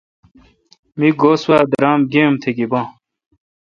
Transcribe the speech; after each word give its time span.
می 0.99 1.09
گو 1.19 1.31
سوا 1.41 1.57
درامہ 1.71 2.05
گیی 2.11 2.21
ام 2.25 2.33
تہ 2.41 2.49
گیبان۔ 2.57 2.87